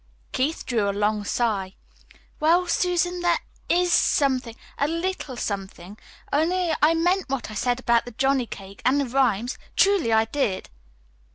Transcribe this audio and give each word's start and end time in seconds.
Keith 0.31 0.65
drew 0.65 0.89
a 0.89 0.89
long 0.89 1.23
sigh. 1.23 1.75
"Well, 2.39 2.65
Susan, 2.65 3.19
there 3.19 3.37
IS 3.69 3.93
something 3.93 4.55
a 4.79 4.87
little 4.87 5.37
something 5.37 5.95
only 6.33 6.73
I 6.81 6.95
meant 6.95 7.29
what 7.29 7.51
I 7.51 7.53
said 7.53 7.79
about 7.79 8.05
the 8.05 8.11
johnny 8.17 8.47
cake 8.47 8.81
and 8.83 8.99
the 8.99 9.05
rhymes; 9.05 9.59
truly, 9.75 10.11
I 10.11 10.25
did." 10.25 10.71